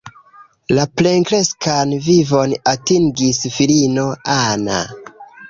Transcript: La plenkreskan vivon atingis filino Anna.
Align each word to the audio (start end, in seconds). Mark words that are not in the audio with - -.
La 0.77 0.85
plenkreskan 1.01 1.93
vivon 2.07 2.57
atingis 2.73 3.43
filino 3.59 4.09
Anna. 4.41 4.83